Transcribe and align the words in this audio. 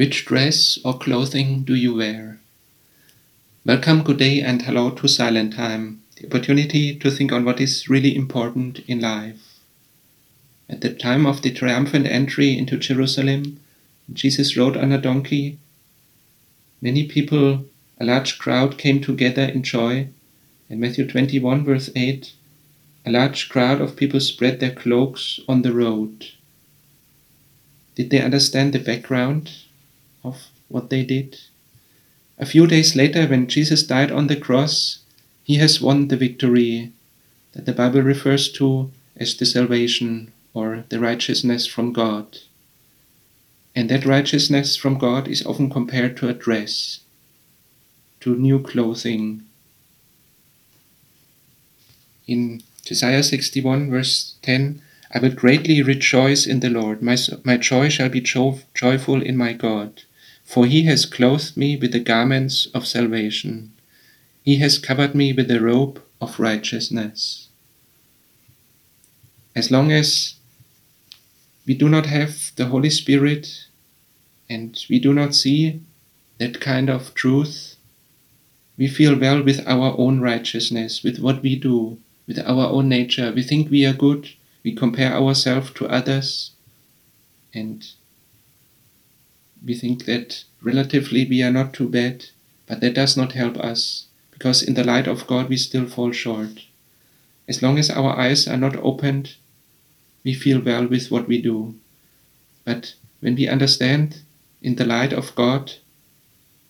Which 0.00 0.24
dress 0.24 0.78
or 0.82 0.98
clothing 0.98 1.62
do 1.62 1.74
you 1.74 1.94
wear? 1.94 2.40
Welcome, 3.66 4.02
good 4.02 4.16
day, 4.16 4.40
and 4.40 4.62
hello 4.62 4.92
to 4.92 5.06
Silent 5.06 5.52
Time, 5.52 6.00
the 6.16 6.26
opportunity 6.26 6.94
to 6.94 7.10
think 7.10 7.32
on 7.32 7.44
what 7.44 7.60
is 7.60 7.86
really 7.90 8.16
important 8.16 8.78
in 8.88 9.00
life. 9.00 9.58
At 10.70 10.80
the 10.80 10.88
time 10.88 11.26
of 11.26 11.42
the 11.42 11.50
triumphant 11.50 12.06
entry 12.06 12.56
into 12.56 12.78
Jerusalem, 12.78 13.60
Jesus 14.10 14.56
rode 14.56 14.74
on 14.74 14.90
a 14.90 14.96
donkey. 14.96 15.58
Many 16.80 17.06
people, 17.06 17.66
a 18.00 18.06
large 18.06 18.38
crowd, 18.38 18.78
came 18.78 19.02
together 19.02 19.42
in 19.42 19.62
joy. 19.62 20.08
In 20.70 20.80
Matthew 20.80 21.06
21, 21.06 21.62
verse 21.62 21.90
8, 21.94 22.32
a 23.04 23.10
large 23.10 23.50
crowd 23.50 23.82
of 23.82 23.96
people 23.96 24.20
spread 24.20 24.60
their 24.60 24.74
cloaks 24.74 25.40
on 25.46 25.60
the 25.60 25.74
road. 25.74 26.28
Did 27.96 28.08
they 28.08 28.22
understand 28.22 28.72
the 28.72 28.78
background 28.78 29.50
of 30.22 30.48
what 30.68 30.90
they 30.90 31.04
did? 31.04 31.38
A 32.38 32.46
few 32.46 32.66
days 32.66 32.96
later, 32.96 33.26
when 33.26 33.46
Jesus 33.46 33.82
died 33.82 34.10
on 34.10 34.26
the 34.26 34.36
cross, 34.36 35.00
he 35.44 35.56
has 35.56 35.80
won 35.80 36.08
the 36.08 36.16
victory 36.16 36.92
that 37.52 37.66
the 37.66 37.72
Bible 37.72 38.02
refers 38.02 38.50
to 38.52 38.90
as 39.16 39.36
the 39.36 39.44
salvation 39.44 40.32
or 40.54 40.84
the 40.88 41.00
righteousness 41.00 41.66
from 41.66 41.92
God. 41.92 42.38
And 43.74 43.88
that 43.90 44.06
righteousness 44.06 44.76
from 44.76 44.98
God 44.98 45.28
is 45.28 45.44
often 45.44 45.70
compared 45.70 46.16
to 46.18 46.28
a 46.28 46.34
dress, 46.34 47.00
to 48.20 48.34
new 48.34 48.60
clothing. 48.60 49.42
In 52.26 52.62
Isaiah 52.90 53.22
61, 53.22 53.90
verse 53.90 54.36
10, 54.42 54.82
I 55.12 55.18
will 55.18 55.32
greatly 55.32 55.82
rejoice 55.82 56.46
in 56.46 56.60
the 56.60 56.70
Lord. 56.70 57.02
My, 57.02 57.16
my 57.44 57.56
joy 57.56 57.88
shall 57.88 58.08
be 58.08 58.20
jo- 58.20 58.60
joyful 58.74 59.22
in 59.22 59.36
my 59.36 59.52
God, 59.52 60.02
for 60.50 60.66
he 60.66 60.82
has 60.82 61.06
clothed 61.06 61.56
me 61.56 61.76
with 61.76 61.92
the 61.92 62.00
garments 62.00 62.66
of 62.74 62.84
salvation. 62.84 63.70
He 64.42 64.56
has 64.56 64.80
covered 64.80 65.14
me 65.14 65.32
with 65.32 65.46
the 65.46 65.60
robe 65.60 66.02
of 66.20 66.40
righteousness. 66.40 67.46
As 69.54 69.70
long 69.70 69.92
as 69.92 70.34
we 71.64 71.74
do 71.74 71.88
not 71.88 72.06
have 72.06 72.50
the 72.56 72.66
Holy 72.66 72.90
Spirit 72.90 73.66
and 74.48 74.76
we 74.90 74.98
do 74.98 75.14
not 75.14 75.36
see 75.36 75.82
that 76.38 76.60
kind 76.60 76.90
of 76.90 77.14
truth, 77.14 77.76
we 78.76 78.88
feel 78.88 79.16
well 79.16 79.44
with 79.44 79.64
our 79.68 79.94
own 79.98 80.18
righteousness, 80.18 81.04
with 81.04 81.20
what 81.20 81.42
we 81.42 81.54
do, 81.54 81.96
with 82.26 82.40
our 82.40 82.66
own 82.66 82.88
nature. 82.88 83.30
We 83.32 83.44
think 83.44 83.70
we 83.70 83.86
are 83.86 83.92
good, 83.92 84.28
we 84.64 84.74
compare 84.74 85.12
ourselves 85.12 85.70
to 85.74 85.86
others, 85.86 86.50
and 87.54 87.86
we 89.64 89.74
think 89.74 90.04
that 90.06 90.44
relatively 90.62 91.26
we 91.26 91.42
are 91.42 91.52
not 91.52 91.72
too 91.72 91.88
bad, 91.88 92.26
but 92.66 92.80
that 92.80 92.94
does 92.94 93.16
not 93.16 93.32
help 93.32 93.56
us, 93.58 94.06
because 94.30 94.62
in 94.62 94.74
the 94.74 94.84
light 94.84 95.06
of 95.06 95.26
God 95.26 95.48
we 95.48 95.56
still 95.56 95.86
fall 95.86 96.12
short. 96.12 96.66
As 97.48 97.62
long 97.62 97.78
as 97.78 97.90
our 97.90 98.18
eyes 98.18 98.46
are 98.46 98.56
not 98.56 98.76
opened 98.76 99.34
we 100.24 100.34
feel 100.34 100.60
well 100.60 100.86
with 100.86 101.10
what 101.10 101.26
we 101.26 101.40
do. 101.40 101.74
But 102.64 102.94
when 103.20 103.34
we 103.34 103.48
understand 103.48 104.20
in 104.62 104.76
the 104.76 104.84
light 104.84 105.12
of 105.12 105.34
God 105.34 105.72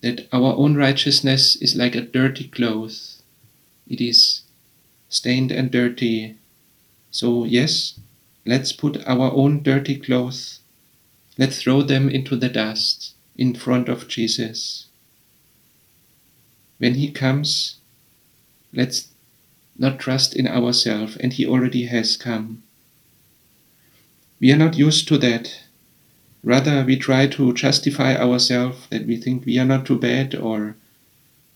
that 0.00 0.28
our 0.32 0.54
own 0.54 0.76
righteousness 0.76 1.56
is 1.56 1.76
like 1.76 1.94
a 1.94 2.02
dirty 2.02 2.48
cloth, 2.48 3.22
it 3.88 4.00
is 4.00 4.42
stained 5.08 5.50
and 5.50 5.70
dirty. 5.70 6.36
So, 7.10 7.44
yes, 7.44 7.98
let's 8.44 8.72
put 8.72 9.02
our 9.06 9.32
own 9.32 9.62
dirty 9.62 9.96
clothes, 9.96 10.60
let's 11.38 11.62
throw 11.62 11.82
them 11.82 12.08
into 12.08 12.36
the 12.36 12.48
dust 12.48 13.14
in 13.36 13.54
front 13.54 13.88
of 13.88 14.08
Jesus. 14.08 14.88
When 16.78 16.94
He 16.94 17.10
comes, 17.10 17.76
let's 18.72 19.08
not 19.78 20.00
trust 20.00 20.34
in 20.34 20.48
ourselves, 20.48 21.16
and 21.16 21.32
He 21.32 21.46
already 21.46 21.86
has 21.86 22.16
come. 22.16 22.62
We 24.40 24.52
are 24.52 24.56
not 24.56 24.76
used 24.76 25.08
to 25.08 25.18
that. 25.18 25.62
Rather, 26.42 26.84
we 26.84 26.96
try 26.96 27.26
to 27.28 27.52
justify 27.52 28.16
ourselves 28.16 28.86
that 28.90 29.06
we 29.06 29.16
think 29.16 29.44
we 29.44 29.58
are 29.58 29.64
not 29.64 29.86
too 29.86 29.98
bad 29.98 30.34
or 30.34 30.76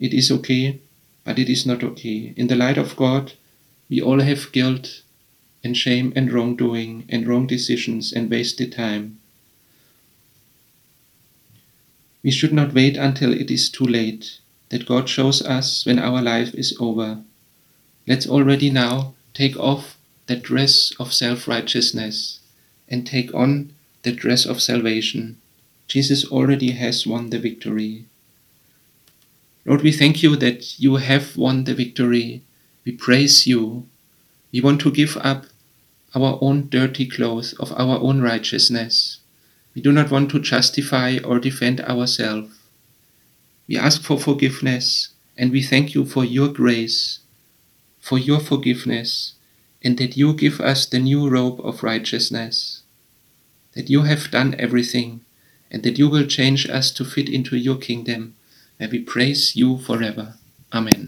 it 0.00 0.12
is 0.12 0.30
okay, 0.32 0.80
but 1.24 1.38
it 1.38 1.48
is 1.48 1.64
not 1.64 1.84
okay. 1.84 2.34
In 2.36 2.48
the 2.48 2.56
light 2.56 2.78
of 2.78 2.96
God, 2.96 3.34
we 3.88 4.00
all 4.00 4.20
have 4.20 4.50
guilt 4.50 5.02
and 5.62 5.76
shame 5.76 6.12
and 6.16 6.32
wrongdoing 6.32 7.04
and 7.08 7.26
wrong 7.26 7.46
decisions 7.46 8.12
and 8.12 8.28
wasted 8.28 8.72
time. 8.72 9.20
We 12.22 12.30
should 12.30 12.52
not 12.52 12.72
wait 12.72 12.96
until 12.96 13.32
it 13.32 13.50
is 13.50 13.68
too 13.68 13.84
late, 13.84 14.38
that 14.68 14.86
God 14.86 15.08
shows 15.08 15.42
us 15.42 15.84
when 15.84 15.98
our 15.98 16.22
life 16.22 16.54
is 16.54 16.76
over. 16.78 17.18
Let's 18.06 18.28
already 18.28 18.70
now 18.70 19.14
take 19.34 19.56
off 19.56 19.98
that 20.26 20.42
dress 20.42 20.92
of 20.98 21.12
self 21.12 21.48
righteousness 21.48 22.40
and 22.88 23.06
take 23.06 23.34
on 23.34 23.72
the 24.02 24.12
dress 24.12 24.46
of 24.46 24.62
salvation. 24.62 25.40
Jesus 25.88 26.24
already 26.24 26.72
has 26.72 27.06
won 27.06 27.30
the 27.30 27.38
victory. 27.38 28.04
Lord, 29.64 29.82
we 29.82 29.92
thank 29.92 30.22
you 30.22 30.36
that 30.36 30.78
you 30.80 30.96
have 30.96 31.36
won 31.36 31.64
the 31.64 31.74
victory. 31.74 32.42
We 32.84 32.92
praise 32.92 33.46
you. 33.46 33.86
We 34.52 34.60
want 34.60 34.80
to 34.82 34.90
give 34.90 35.16
up 35.18 35.46
our 36.14 36.38
own 36.40 36.68
dirty 36.68 37.06
clothes 37.06 37.52
of 37.54 37.72
our 37.72 37.98
own 37.98 38.20
righteousness. 38.20 39.18
We 39.74 39.82
do 39.82 39.92
not 39.92 40.10
want 40.10 40.30
to 40.30 40.40
justify 40.40 41.18
or 41.24 41.38
defend 41.38 41.80
ourselves. 41.80 42.58
We 43.66 43.78
ask 43.78 44.02
for 44.02 44.18
forgiveness 44.18 45.10
and 45.36 45.50
we 45.50 45.62
thank 45.62 45.94
you 45.94 46.04
for 46.04 46.24
your 46.24 46.48
grace, 46.48 47.20
for 48.00 48.18
your 48.18 48.40
forgiveness, 48.40 49.34
and 49.82 49.96
that 49.98 50.16
you 50.16 50.34
give 50.34 50.60
us 50.60 50.86
the 50.86 50.98
new 50.98 51.28
robe 51.28 51.60
of 51.64 51.82
righteousness 51.82 52.82
that 53.72 53.88
you 53.88 54.02
have 54.02 54.30
done 54.30 54.54
everything, 54.58 55.24
and 55.70 55.82
that 55.82 55.98
you 55.98 56.08
will 56.08 56.26
change 56.26 56.68
us 56.68 56.90
to 56.92 57.04
fit 57.04 57.28
into 57.28 57.56
your 57.56 57.76
kingdom, 57.76 58.34
where 58.76 58.88
we 58.88 58.98
praise 58.98 59.56
you 59.56 59.78
forever. 59.78 60.34
Amen. 60.72 61.00